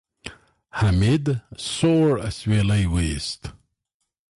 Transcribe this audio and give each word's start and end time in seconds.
حميد 0.79 1.25
سوړ 1.73 2.09
اسويلی 2.27 2.83
وېست. 2.93 3.41